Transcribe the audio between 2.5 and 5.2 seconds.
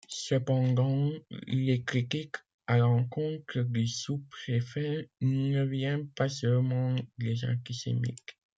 à l'encontre du sous-préfet